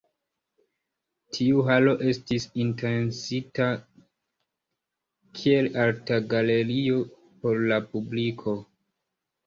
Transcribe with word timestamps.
Tiu 1.37 1.59
Halo 1.67 1.93
estis 2.13 2.47
intencita 2.63 3.69
kiel 5.43 5.73
artgalerio 5.87 7.01
por 7.25 7.67
la 7.73 7.83
publiko. 7.95 8.61